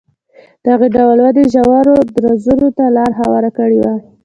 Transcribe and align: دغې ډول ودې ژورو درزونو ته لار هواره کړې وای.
دغې 0.65 0.87
ډول 0.95 1.17
ودې 1.25 1.43
ژورو 1.53 1.95
درزونو 2.17 2.67
ته 2.77 2.85
لار 2.97 3.11
هواره 3.19 3.49
کړې 3.57 3.77
وای. 3.81 3.99